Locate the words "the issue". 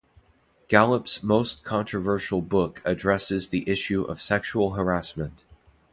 3.49-4.01